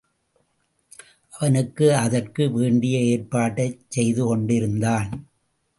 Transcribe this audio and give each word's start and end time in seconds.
அவனும் 1.33 1.91
அதற்கு 1.95 2.49
வேண்டிய 2.51 2.97
ஏற்பாட்டைச் 3.13 3.79
செய்து 3.87 4.25
கொண்டிருந்தான். 4.25 5.09